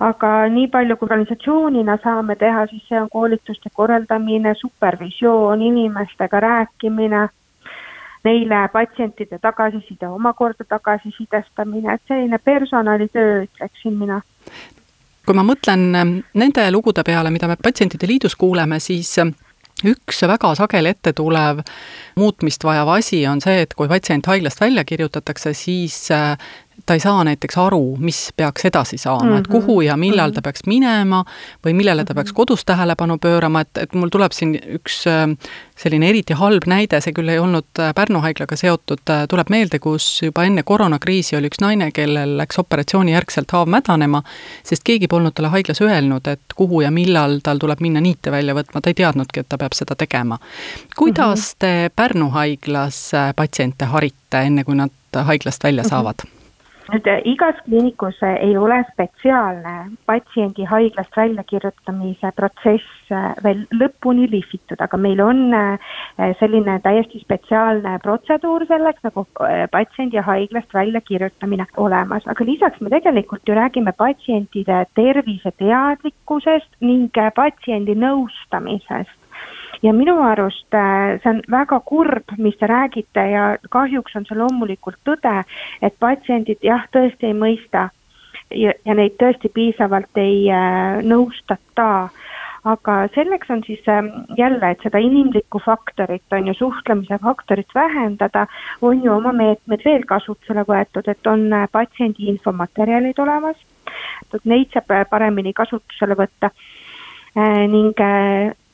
aga 0.02 0.30
nii 0.50 0.66
palju, 0.73 0.97
kui 0.97 1.06
organisatsioonina 1.06 1.99
saame 2.02 2.37
teha, 2.40 2.66
siis 2.71 2.82
see 2.88 2.99
on 3.00 3.09
koolituste 3.12 3.71
korraldamine, 3.75 4.54
supervisioon, 4.59 5.62
inimestega 5.62 6.40
rääkimine, 6.42 7.23
neile 8.25 8.61
patsientide 8.73 9.38
tagasiside, 9.42 10.09
omakorda 10.09 10.66
tagasisidestamine, 10.68 11.94
et 11.94 12.02
selline 12.09 12.38
personalitöö, 12.38 13.42
ütleksin 13.47 13.99
mina. 13.99 14.21
Kui 15.26 15.38
ma 15.38 15.44
mõtlen 15.47 15.87
nende 16.35 16.64
lugude 16.75 17.04
peale, 17.06 17.30
mida 17.30 17.47
me 17.47 17.54
Patsientide 17.62 18.09
Liidus 18.11 18.35
kuuleme, 18.35 18.80
siis 18.82 19.14
üks 19.87 20.23
väga 20.26 20.50
sageli 20.59 20.90
ette 20.90 21.12
tulev 21.14 21.62
muutmist 22.18 22.64
vajav 22.66 22.90
asi 22.97 23.23
on 23.30 23.42
see, 23.42 23.62
et 23.62 23.75
kui 23.78 23.90
patsient 23.90 24.26
haiglast 24.26 24.61
välja 24.62 24.85
kirjutatakse, 24.87 25.54
siis 25.54 26.09
ta 26.86 26.94
ei 26.94 27.00
saa 27.00 27.24
näiteks 27.24 27.58
aru, 27.58 27.96
mis 27.98 28.32
peaks 28.36 28.64
edasi 28.64 28.98
saama 28.98 29.24
mm, 29.24 29.30
-hmm. 29.30 29.38
et 29.38 29.48
mhm. 29.48 29.52
kuhu 29.52 29.80
ja 29.80 29.96
millal 29.96 30.30
ta 30.30 30.40
mhm. 30.40 30.44
peaks 30.44 30.60
minema 30.66 31.24
või 31.66 31.74
millele 31.74 32.04
ta 32.04 32.14
peaks 32.14 32.30
mhm. 32.30 32.36
kodus 32.36 32.64
tähelepanu 32.64 33.18
pöörama, 33.18 33.60
et, 33.60 33.78
et 33.78 33.94
mul 33.94 34.08
tuleb 34.08 34.32
siin 34.32 34.54
üks 34.78 35.06
äh, 35.06 35.36
selline 35.76 36.08
eriti 36.08 36.34
halb 36.38 36.66
näide, 36.66 37.00
see 37.00 37.14
küll 37.16 37.28
ei 37.28 37.38
olnud 37.38 37.78
äh, 37.78 37.94
Pärnu 37.94 38.20
haiglaga 38.24 38.56
seotud, 38.56 39.02
äh, 39.10 39.24
tuleb 39.28 39.50
meelde, 39.50 39.78
kus 39.78 40.22
juba 40.22 40.44
enne 40.44 40.62
koroonakriisi 40.62 41.36
oli 41.36 41.50
üks 41.52 41.62
naine, 41.62 41.90
kellel 41.94 42.36
läks 42.40 42.58
operatsiooni 42.58 43.12
järgselt 43.12 43.50
haav 43.52 43.70
mädanema, 43.70 44.22
sest 44.64 44.84
keegi 44.84 45.08
polnud 45.08 45.34
talle 45.34 45.52
haiglas 45.54 45.80
öelnud, 45.80 46.28
et 46.28 46.56
kuhu 46.56 46.82
ja 46.82 46.90
millal 46.90 47.38
tal 47.42 47.62
tuleb 47.62 47.80
minna 47.80 48.00
niite 48.00 48.30
välja 48.30 48.54
võtma, 48.54 48.80
ta 48.80 48.90
ei 48.90 48.98
teadnudki, 49.02 49.40
et 49.40 49.48
ta 49.48 49.58
peab 49.58 49.76
seda 49.78 49.94
tegema. 49.94 50.38
kuidas 50.96 51.40
mm 51.40 51.44
-hmm. 51.44 51.58
te 51.58 51.90
Pärnu 51.96 52.30
haiglas 52.30 53.12
patsiente 53.36 53.84
harite, 53.84 54.38
enne 54.38 54.64
kui 54.64 54.74
nad 54.74 54.90
haiglast 55.24 55.64
välja 55.64 55.84
saavad 55.84 56.14
mm? 56.24 56.30
-hmm 56.30 56.41
nüüd 56.90 57.06
äh, 57.06 57.20
igas 57.28 57.58
kliinikus 57.64 58.18
äh, 58.22 58.38
ei 58.46 58.56
ole 58.58 58.80
spetsiaalne 58.90 59.74
patsiendi 60.06 60.64
haiglast 60.66 61.16
väljakirjutamise 61.16 62.32
protsess 62.36 63.12
äh, 63.14 63.30
veel 63.44 63.62
lõpuni 63.76 64.28
lihvitud, 64.32 64.80
aga 64.82 64.98
meil 64.98 65.20
on 65.22 65.42
selline 66.40 66.78
täiesti 66.84 67.20
spetsiaalne 67.22 67.96
protseduur 68.02 68.64
selleks 68.68 69.04
nagu 69.06 69.24
patsiendi 69.72 70.20
haiglast 70.26 70.74
väljakirjutamine 70.74 71.66
olemas, 71.76 72.26
aga 72.26 72.46
lisaks 72.48 72.80
me 72.80 72.92
tegelikult 72.92 73.48
ju 73.48 73.56
räägime 73.56 73.94
patsientide 73.96 74.84
terviseteadlikkusest 74.98 76.80
ning 76.80 77.22
patsiendi 77.36 77.96
nõustamisest 77.98 79.21
ja 79.82 79.92
minu 79.92 80.18
arust 80.22 80.74
äh, 80.74 81.18
see 81.22 81.30
on 81.32 81.42
väga 81.50 81.80
kurb, 81.86 82.36
mis 82.38 82.56
te 82.60 82.68
räägite 82.70 83.26
ja 83.32 83.48
kahjuks 83.70 84.16
on 84.16 84.26
see 84.28 84.38
loomulikult 84.38 85.00
tõde, 85.06 85.42
et 85.82 85.98
patsiendid 86.02 86.62
jah, 86.62 86.86
tõesti 86.94 87.30
ei 87.30 87.36
mõista 87.36 87.88
ja, 88.54 88.74
ja 88.86 88.96
neid 88.98 89.16
tõesti 89.20 89.50
piisavalt 89.52 90.22
ei 90.22 90.46
äh, 90.50 91.00
nõustata. 91.06 92.10
Aga 92.62 92.96
selleks 93.10 93.50
on 93.50 93.64
siis 93.66 93.82
äh, 93.90 94.06
jälle, 94.38 94.70
et 94.70 94.82
seda 94.86 95.00
inimlikku 95.02 95.58
faktorit, 95.64 96.22
on 96.30 96.46
ju, 96.46 96.54
suhtlemise 96.54 97.18
faktorit 97.24 97.74
vähendada, 97.74 98.46
on 98.82 99.02
ju 99.02 99.10
oma 99.10 99.32
meetmed 99.34 99.82
veel 99.84 100.06
kasutusele 100.06 100.62
võetud, 100.68 101.10
et 101.10 101.26
on 101.26 101.48
äh, 101.52 101.66
patsiendi 101.72 102.30
infomaterjalid 102.30 103.18
olemas, 103.18 103.58
et 104.30 104.46
neid 104.46 104.70
saab 104.70 104.94
äh, 104.94 105.02
paremini 105.10 105.52
kasutusele 105.52 106.18
võtta. 106.18 106.54
Ning 107.32 107.96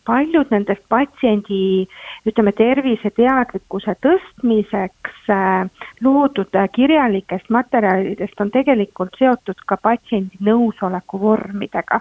paljud 0.08 0.48
nendest 0.54 0.84
patsiendi 0.88 1.86
ütleme, 2.28 2.52
terviseteadlikkuse 2.56 3.94
tõstmiseks 4.04 5.30
äh, 5.32 5.68
loodud 6.04 6.56
äh, 6.56 6.68
kirjalikest 6.72 7.50
materjalidest 7.52 8.40
on 8.40 8.52
tegelikult 8.54 9.18
seotud 9.20 9.60
ka 9.68 9.76
patsiendi 9.82 10.40
nõusoleku 10.48 11.20
vormidega. 11.20 12.00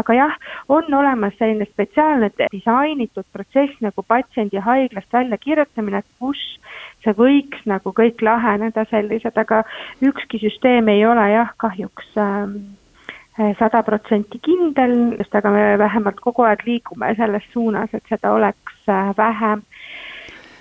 aga 0.00 0.14
jah, 0.14 0.34
on 0.68 0.94
olemas 1.00 1.36
selline 1.38 1.66
spetsiaalne 1.68 2.30
disainitud 2.52 3.26
protsess 3.32 3.80
nagu 3.84 4.04
patsiendi 4.04 4.60
haiglast 4.68 5.12
väljakirjutamine, 5.12 6.02
kus 6.18 6.40
see 7.04 7.14
võiks 7.16 7.64
nagu 7.68 7.92
kõik 7.96 8.22
laheneda 8.24 8.84
sellised, 8.90 9.36
aga 9.36 9.62
ükski 10.04 10.40
süsteem 10.42 10.88
ei 10.92 11.06
ole 11.06 11.30
jah, 11.32 11.54
kahjuks 11.64 12.12
ähm, 12.20 12.58
sada 13.58 13.82
protsenti 13.86 14.40
kindel, 14.42 15.16
sest 15.20 15.34
aga 15.38 15.50
me 15.54 15.64
vähemalt 15.78 16.20
kogu 16.20 16.42
aeg 16.42 16.64
liigume 16.66 17.12
selles 17.16 17.44
suunas, 17.52 17.92
et 17.94 18.04
seda 18.10 18.32
oleks 18.34 18.90
äh, 18.90 19.12
vähem. 19.16 19.62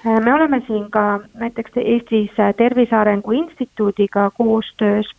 Äh, 0.05 0.19
me 0.23 0.33
oleme 0.33 0.61
siin 0.67 0.89
ka 0.91 1.19
näiteks 1.33 1.79
Eestis 1.83 2.37
Tervise 2.57 2.95
Arengu 2.95 3.31
Instituudiga 3.31 4.29
koostöös 4.37 5.09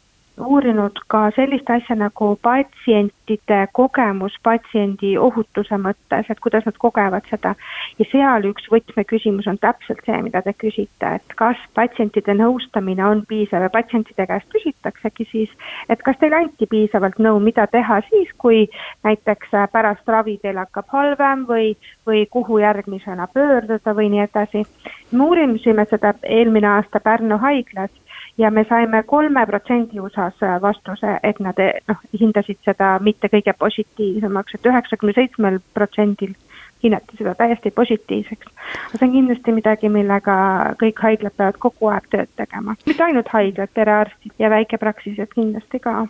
uurinud 0.40 0.99
ka 1.12 1.28
sellist 1.37 1.71
asja 1.71 1.97
nagu 1.99 2.30
patsientide 2.42 3.59
kogemus 3.73 4.37
patsiendi 4.42 5.14
ohutuse 5.18 5.78
mõttes, 5.80 6.30
et 6.30 6.40
kuidas 6.40 6.66
nad 6.66 6.78
kogevad 6.78 7.26
seda. 7.30 7.54
ja 7.99 8.07
seal 8.12 8.49
üks 8.50 8.68
võtmeküsimus 8.73 9.47
on 9.50 9.59
täpselt 9.59 10.00
see, 10.07 10.21
mida 10.23 10.42
te 10.42 10.54
küsite, 10.54 11.12
et 11.21 11.37
kas 11.40 11.61
patsientide 11.75 12.35
nõustamine 12.38 13.04
on 13.07 13.25
piisav 13.28 13.66
ja 13.66 13.71
patsientide 13.71 14.26
käest 14.26 14.49
küsitaksegi 14.54 15.28
siis, 15.33 15.54
et 15.88 16.02
kas 16.02 16.18
teile 16.21 16.42
anti 16.42 16.66
piisavalt 16.66 17.18
nõu, 17.18 17.40
mida 17.42 17.66
teha 17.66 18.00
siis, 18.11 18.33
kui 18.38 18.66
näiteks 19.04 19.54
pärast 19.73 20.09
ravi 20.09 20.38
teil 20.42 20.59
hakkab 20.59 20.88
halvem 20.92 21.47
või, 21.49 21.75
või 22.07 22.26
kuhu 22.30 22.59
järgmisena 22.62 23.28
pöörduda 23.35 23.95
või 23.95 24.11
nii 24.14 24.26
edasi. 24.26 24.64
me 25.12 25.25
uurisime 25.25 25.85
seda 25.90 26.14
eelmine 26.23 26.68
aasta 26.68 27.00
Pärnu 27.00 27.38
haiglas 27.38 27.90
ja 28.38 28.50
me 28.50 28.64
saime 28.68 29.02
kolme 29.02 29.47
protsendi 29.47 30.00
osas 30.00 30.35
vastuse, 30.62 31.18
et 31.23 31.40
nad 31.40 31.59
noh, 31.88 32.02
hindasid 32.21 32.61
seda 32.64 32.97
mitte 33.02 33.30
kõige 33.33 33.54
positiivsemaks, 33.59 34.54
et 34.54 34.68
üheksakümne 34.71 35.16
seitsmel 35.16 35.59
protsendil 35.75 36.35
hinnati 36.82 37.16
seda 37.18 37.35
täiesti 37.35 37.70
positiivseks. 37.70 38.47
see 38.99 39.08
on 39.08 39.12
kindlasti 39.12 39.52
midagi, 39.52 39.88
millega 39.88 40.35
kõik 40.82 41.02
haiglad 41.02 41.35
peavad 41.37 41.58
kogu 41.58 41.90
aeg 41.92 42.06
tööd 42.11 42.30
tegema, 42.37 42.76
mitte 42.87 43.04
ainult 43.04 43.28
haiglad, 43.32 43.70
perearstid 43.75 44.32
ja 44.38 44.50
väikepraksised 44.50 45.32
kindlasti 45.35 45.80
ka. 45.82 46.06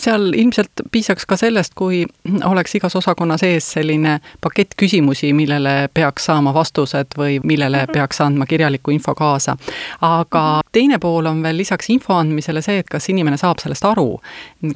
seal 0.00 0.32
ilmselt 0.32 0.84
piisaks 0.92 1.26
ka 1.26 1.36
sellest, 1.36 1.74
kui 1.78 2.04
oleks 2.44 2.74
igas 2.74 2.96
osakonna 2.96 3.38
sees 3.38 3.72
selline 3.76 4.18
pakett 4.40 4.74
küsimusi, 4.76 5.32
millele 5.32 5.88
peaks 5.94 6.26
saama 6.30 6.54
vastused 6.54 7.16
või 7.18 7.40
millele 7.44 7.84
-hmm. 7.84 7.92
peaks 7.92 8.20
andma 8.20 8.46
kirjaliku 8.46 8.90
info 8.90 9.14
kaasa. 9.14 9.56
aga 10.00 10.44
-hmm. 10.58 10.68
teine 10.72 10.98
pool 10.98 11.26
on 11.26 11.42
veel 11.42 11.56
lisaks 11.56 11.90
info 11.90 12.14
andmisele 12.14 12.62
see, 12.62 12.78
et 12.78 12.88
kas 12.88 13.08
inimene 13.08 13.36
saab 13.36 13.58
sellest 13.58 13.84
aru. 13.84 14.20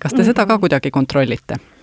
kas 0.00 0.14
te 0.14 0.24
seda 0.24 0.46
ka 0.46 0.58
kuidagi 0.58 0.90
kontrollite? 0.90 1.73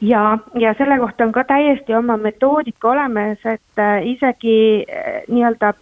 Ja, 0.00 0.38
ja 0.54 0.74
selle 0.78 0.98
kohta 0.98 1.24
on 1.24 1.32
ka 1.32 1.44
täiesti 1.44 1.94
oma 1.94 2.16
metoodika 2.16 2.90
olemas, 2.90 3.38
et 3.44 3.78
äh, 3.78 4.06
isegi 4.06 4.84
äh, 4.84 5.22
nii-öelda 5.28 5.72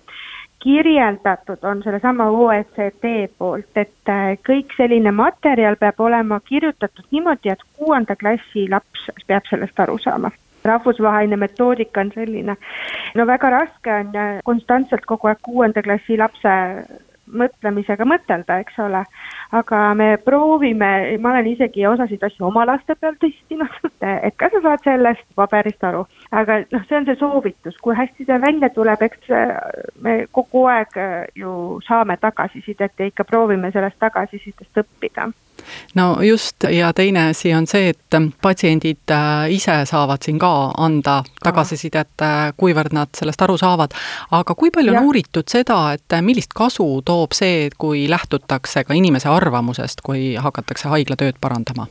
kirjeldatud 0.62 1.64
on 1.64 1.82
sellesama 1.82 2.30
OECD 2.30 3.28
poolt, 3.38 3.70
et 3.76 4.10
äh, 4.10 4.38
kõik 4.48 4.74
selline 4.76 5.12
materjal 5.12 5.76
peab 5.76 6.00
olema 6.00 6.40
kirjutatud 6.40 7.06
niimoodi, 7.10 7.52
et 7.52 7.62
kuuenda 7.78 8.16
klassi 8.16 8.68
laps 8.70 9.10
peab 9.26 9.46
sellest 9.50 9.80
aru 9.80 9.98
saama 10.02 10.32
rahvusvaheline 10.66 11.36
metoodika 11.36 12.00
on 12.00 12.10
selline. 12.14 12.56
no 13.14 13.26
väga 13.26 13.50
raske 13.50 13.92
on 13.94 14.12
konstantselt 14.44 15.06
kogu 15.06 15.30
aeg 15.30 15.38
kuuenda 15.42 15.82
klassi 15.82 16.16
lapse 16.18 16.54
mõtlemisega 17.26 18.06
mõtelda, 18.08 18.60
eks 18.62 18.78
ole. 18.82 19.04
aga 19.56 19.80
me 19.94 20.08
proovime, 20.24 20.90
ma 21.22 21.30
olen 21.30 21.46
isegi 21.52 21.86
osasid 21.86 22.22
asju 22.26 22.46
oma 22.48 22.64
laste 22.66 22.96
peal 23.00 23.14
testinud, 23.20 23.90
et 24.00 24.36
kas 24.36 24.52
sa 24.56 24.62
saad 24.64 24.84
sellest 24.84 25.26
paberist 25.38 25.84
aru. 25.84 26.04
aga 26.30 26.60
noh, 26.72 26.84
see 26.88 26.98
on 26.98 27.08
see 27.08 27.18
soovitus, 27.20 27.78
kui 27.82 27.96
hästi 27.96 28.26
see 28.26 28.40
välja 28.42 28.70
tuleb, 28.74 29.02
eks 29.02 29.32
me 30.02 30.18
kogu 30.32 30.66
aeg 30.70 31.00
ju 31.34 31.80
saame 31.86 32.16
tagasisidet 32.20 32.92
ja 32.98 33.10
ikka 33.10 33.24
proovime 33.24 33.70
sellest 33.72 33.98
tagasisidest 34.02 34.84
õppida 34.84 35.30
no 35.94 36.16
just, 36.22 36.64
ja 36.70 36.92
teine 36.92 37.28
asi 37.30 37.54
on 37.54 37.66
see, 37.66 37.90
et 37.94 38.18
patsiendid 38.42 39.12
äh, 39.12 39.50
ise 39.54 39.78
saavad 39.88 40.24
siin 40.24 40.38
ka 40.38 40.52
anda 40.78 41.22
tagasisidet, 41.44 42.14
äh, 42.22 42.52
kuivõrd 42.56 42.94
nad 42.96 43.12
sellest 43.16 43.42
aru 43.42 43.58
saavad. 43.60 43.94
aga 44.30 44.54
kui 44.54 44.70
palju 44.70 44.92
ja. 44.92 45.00
on 45.00 45.10
uuritud 45.10 45.48
seda, 45.50 45.92
et 45.96 46.18
millist 46.22 46.54
kasu 46.56 47.02
toob 47.04 47.36
see, 47.36 47.68
kui 47.78 48.06
lähtutakse 48.10 48.84
ka 48.84 48.94
inimese 48.94 49.28
arvamusest, 49.28 50.02
kui 50.06 50.34
hakatakse 50.40 50.88
haiglatööd 50.88 51.40
parandama? 51.40 51.88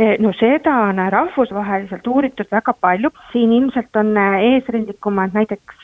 no 0.00 0.30
seda 0.38 0.72
on 0.88 1.00
rahvusvaheliselt 1.12 2.06
uuritud 2.08 2.48
väga 2.52 2.72
palju, 2.72 3.10
siin 3.32 3.52
ilmselt 3.52 3.96
on 4.00 4.14
eesrindlikumad 4.16 5.34
näiteks 5.36 5.82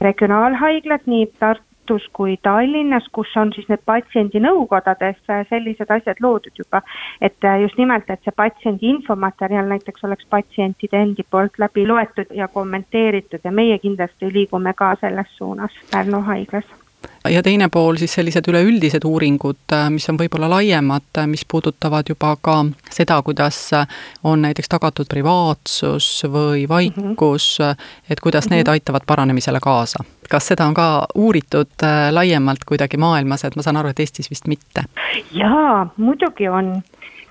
regionaalhaiglad, 0.00 1.08
nii 1.10 1.26
Tartu 1.40 1.71
Tartus 1.82 2.08
kui 2.12 2.36
Tallinnas, 2.42 3.08
kus 3.12 3.30
on 3.36 3.50
siis 3.52 3.66
need 3.68 3.80
patsiendinõukodades 3.86 5.16
sellised 5.48 5.90
asjad 5.90 6.20
loodud 6.22 6.52
juba. 6.58 6.82
et 7.20 7.48
just 7.62 7.78
nimelt, 7.78 8.10
et 8.10 8.22
see 8.22 8.34
patsiendi 8.36 8.86
infomaterjal 8.86 9.66
näiteks 9.66 10.04
oleks 10.04 10.26
patsientide 10.30 11.02
endi 11.02 11.26
poolt 11.30 11.58
läbi 11.58 11.86
loetud 11.86 12.30
ja 12.30 12.48
kommenteeritud 12.48 13.40
ja 13.44 13.50
meie 13.50 13.78
kindlasti 13.78 14.32
liigume 14.32 14.74
ka 14.74 14.94
selles 15.00 15.36
suunas 15.36 15.72
Pärnu 15.90 16.22
haiglas 16.22 16.81
ja 17.30 17.42
teine 17.42 17.68
pool 17.72 17.96
siis 18.00 18.14
sellised 18.14 18.48
üleüldised 18.50 19.04
uuringud, 19.06 19.74
mis 19.94 20.08
on 20.10 20.18
võib-olla 20.18 20.48
laiemad, 20.50 21.22
mis 21.30 21.44
puudutavad 21.48 22.08
juba 22.08 22.34
ka 22.40 22.58
seda, 22.90 23.20
kuidas 23.22 23.58
on 24.24 24.42
näiteks 24.42 24.68
tagatud 24.72 25.08
privaatsus 25.10 26.08
või 26.26 26.66
vaikus 26.68 27.58
mm, 27.60 27.64
-hmm. 27.64 28.10
et 28.10 28.20
kuidas 28.20 28.50
need 28.50 28.66
mhm. 28.66 28.72
aitavad 28.72 29.06
paranemisele 29.06 29.60
kaasa. 29.62 30.04
kas 30.30 30.46
seda 30.48 30.66
on 30.66 30.74
ka 30.74 31.06
uuritud 31.14 31.82
äh, 31.82 32.12
laiemalt 32.12 32.64
kuidagi 32.64 32.96
maailmas, 32.96 33.44
et 33.44 33.56
ma 33.56 33.62
saan 33.62 33.76
aru, 33.76 33.88
et 33.88 34.00
Eestis 34.00 34.30
vist 34.30 34.46
mitte? 34.46 34.84
jaa, 35.32 35.86
muidugi 35.96 36.48
on. 36.48 36.82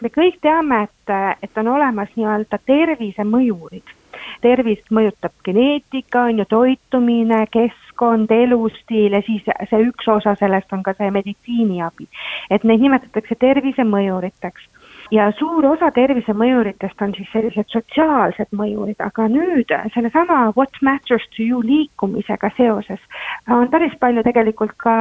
me 0.01 0.10
kõik 0.10 0.40
teame, 0.42 0.84
et, 0.84 1.38
et 1.44 1.58
on 1.58 1.68
olemas 1.68 2.10
nii-öelda 2.16 2.60
tervisemõjurid 2.66 4.00
tervist 4.41 4.91
mõjutab 4.91 5.33
geneetika, 5.45 6.25
on 6.29 6.41
ju, 6.41 6.48
toitumine, 6.50 7.43
keskkond, 7.53 8.31
elustiil 8.31 9.17
ja 9.17 9.21
siis 9.25 9.45
see 9.69 9.81
üks 9.88 10.10
osa 10.12 10.36
sellest 10.39 10.74
on 10.74 10.83
ka 10.83 10.95
see 10.98 11.12
meditsiiniabi. 11.13 12.07
et 12.50 12.63
neid 12.63 12.83
nimetatakse 12.83 13.36
tervisemõjuriteks 13.39 14.71
ja 15.12 15.27
suur 15.36 15.65
osa 15.65 15.91
tervisemõjuritest 15.91 17.01
on 17.03 17.13
siis 17.15 17.27
sellised 17.34 17.68
sotsiaalsed 17.74 18.53
mõjurid, 18.56 19.00
aga 19.03 19.27
nüüd 19.32 19.72
sellesama 19.94 20.53
What 20.56 20.80
matters 20.82 21.25
to 21.36 21.44
you 21.44 21.60
liikumisega 21.65 22.51
seoses 22.58 23.01
on 23.51 23.68
päris 23.72 23.94
palju 24.00 24.24
tegelikult 24.24 24.77
ka 24.80 24.94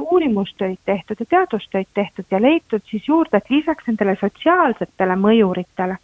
uurimustöid 0.00 0.80
tehtud 0.88 1.20
ja 1.20 1.26
teadustöid 1.36 1.90
tehtud 1.94 2.24
ja 2.30 2.40
leitud 2.42 2.82
siis 2.88 3.08
juurde, 3.08 3.36
et 3.36 3.50
lisaks 3.52 3.86
nendele 3.90 4.16
sotsiaalsetele 4.20 5.18
mõjuritele 5.20 5.98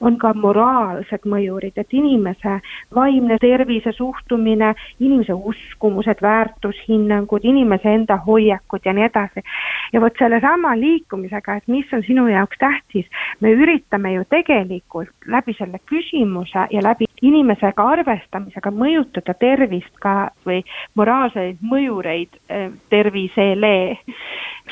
on 0.00 0.16
ka 0.20 0.32
moraalsed 0.34 1.28
mõjurid, 1.28 1.76
et 1.76 1.92
inimese 1.92 2.58
vaimne 2.94 3.38
tervis 3.40 3.84
ja 3.86 3.92
suhtumine, 3.92 4.72
inimese 5.00 5.36
uskumused, 5.36 6.22
väärtushinnangud, 6.22 7.44
inimese 7.44 7.92
enda 7.92 8.16
hoiakud 8.26 8.88
ja 8.88 8.96
nii 8.96 9.04
edasi. 9.04 9.44
ja 9.92 10.00
vot 10.00 10.16
sellesama 10.18 10.76
liikumisega, 10.80 11.56
et 11.56 11.68
mis 11.68 11.92
on 11.92 12.02
sinu 12.06 12.26
jaoks 12.28 12.56
tähtis, 12.58 12.85
siis 12.92 13.06
me 13.40 13.52
üritame 13.52 14.12
ju 14.12 14.24
tegelikult 14.30 15.26
läbi 15.26 15.54
selle 15.58 15.80
küsimuse 15.88 16.66
ja 16.70 16.82
läbi 16.82 17.08
inimesega 17.22 17.84
arvestamisega 17.96 18.70
mõjutada 18.70 19.34
tervist 19.38 19.94
ka 20.00 20.30
või 20.46 20.62
moraalseid 20.94 21.62
mõjureid 21.62 22.40
eh, 22.48 22.70
tervisele. 22.90 23.98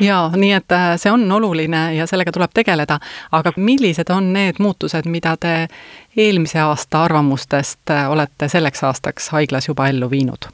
jaa, 0.01 0.31
nii 0.37 0.53
et 0.53 0.73
äh, 0.73 0.95
see 1.01 1.13
on 1.13 1.27
oluline 1.33 1.85
ja 1.97 2.07
sellega 2.07 2.33
tuleb 2.33 2.55
tegeleda, 2.55 2.99
aga 3.33 3.53
millised 3.57 4.11
on 4.11 4.33
need 4.33 4.61
muutused, 4.61 5.09
mida 5.11 5.37
te 5.41 5.55
eelmise 6.17 6.61
aasta 6.61 7.05
arvamustest 7.05 7.91
äh, 7.91 8.11
olete 8.11 8.49
selleks 8.49 8.85
aastaks 8.85 9.31
haiglas 9.37 9.69
juba 9.69 9.89
ellu 9.89 10.11
viinud? 10.11 10.51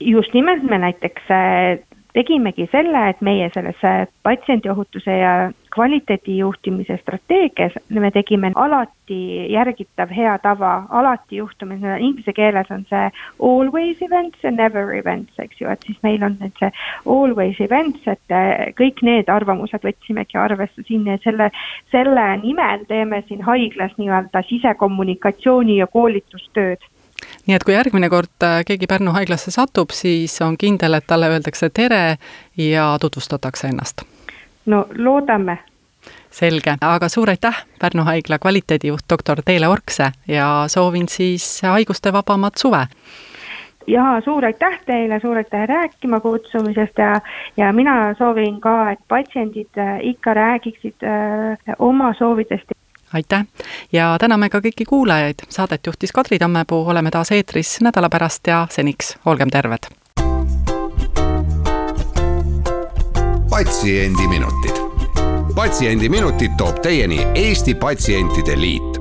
just 0.00 0.34
nimelt 0.34 0.62
me 0.62 0.78
näiteks 0.78 1.22
äh, 1.30 1.78
tegimegi 2.14 2.68
selle, 2.72 3.08
et 3.10 3.20
meie 3.24 3.50
selles 3.54 3.80
patsiendiohutuse 4.26 5.16
ja 5.20 5.34
kvaliteedi 5.70 6.38
juhtimise 6.38 6.96
strateegias 7.02 7.76
me 7.88 8.10
tegime 8.10 8.50
alati 8.54 9.18
järgitav 9.52 10.10
hea 10.14 10.32
tava, 10.42 10.72
alati 10.88 11.38
juhtumine, 11.38 11.98
inglise 12.02 12.34
keeles 12.34 12.70
on 12.74 12.84
see 12.90 13.04
always 13.38 14.02
events 14.02 14.42
ja 14.42 14.50
never 14.50 14.94
events, 14.96 15.32
eks 15.38 15.60
ju, 15.60 15.70
et 15.70 15.86
siis 15.86 15.98
meil 16.06 16.24
on 16.26 16.36
nüüd 16.40 16.58
see 16.58 16.70
always 17.06 17.60
events, 17.60 18.06
et 18.10 18.36
eh, 18.36 18.70
kõik 18.78 19.02
need 19.06 19.30
arvamused 19.30 19.86
võtsimegi 19.86 20.38
arvesse 20.40 20.86
siin 20.88 21.06
ja 21.06 21.18
selle, 21.24 21.50
selle 21.94 22.26
nimel 22.42 22.86
teeme 22.90 23.22
siin 23.28 23.44
haiglas 23.46 23.94
nii-öelda 23.98 24.42
sisekommunikatsiooni 24.50 25.78
ja 25.80 25.86
koolitustööd 25.90 26.90
nii 27.46 27.56
et 27.56 27.64
kui 27.64 27.74
järgmine 27.74 28.08
kord 28.08 28.46
äh, 28.46 28.60
keegi 28.66 28.86
Pärnu 28.86 29.14
haiglasse 29.16 29.50
satub, 29.50 29.90
siis 29.94 30.40
on 30.42 30.56
kindel, 30.58 30.94
et 30.94 31.06
talle 31.06 31.28
öeldakse 31.28 31.70
tere 31.70 32.18
ja 32.56 32.96
tutvustatakse 33.00 33.68
ennast? 33.68 34.02
no 34.66 34.86
loodame. 34.98 35.58
selge, 36.30 36.76
aga 36.80 37.08
suur 37.08 37.30
aitäh, 37.30 37.64
Pärnu 37.80 38.04
haigla 38.04 38.38
kvaliteedijuht 38.38 39.04
doktor 39.10 39.42
Teele 39.44 39.68
Orkse 39.68 40.12
ja 40.28 40.64
soovin 40.68 41.08
siis 41.08 41.60
haigustevabamat 41.62 42.56
suve 42.56 42.86
ja 43.86 44.20
suur 44.24 44.44
aitäh 44.44 44.80
teile, 44.86 45.20
suur 45.20 45.36
aitäh 45.36 45.68
rääkima 45.68 46.20
kutsumisest 46.20 46.98
ja, 46.98 47.20
ja 47.56 47.72
mina 47.72 48.14
soovin 48.14 48.60
ka, 48.60 48.90
et 48.90 49.00
patsiendid 49.08 49.78
äh, 49.78 49.98
ikka 50.00 50.34
räägiksid 50.34 51.02
öö, 51.02 51.52
äh, 51.52 51.76
oma 51.78 52.14
soovidest 52.18 52.79
aitäh! 53.12 53.44
Ja 53.92 54.16
täname 54.20 54.48
ka 54.48 54.58
kõiki 54.58 54.84
kuulajaid, 54.88 55.46
saadet 55.48 55.86
juhtis 55.86 56.12
Kadri 56.12 56.38
Tammepuu, 56.38 56.86
oleme 56.88 57.10
taas 57.10 57.32
eetris 57.32 57.78
nädala 57.80 58.08
pärast 58.08 58.46
ja 58.46 58.66
seniks 58.70 59.16
olgem 59.26 59.50
terved. 59.50 59.90
patsiendiminutid, 63.50 64.76
Patsiendiminutid 65.54 66.56
toob 66.56 66.80
teieni 66.82 67.26
Eesti 67.34 67.74
Patsientide 67.74 68.60
Liit 68.60 68.99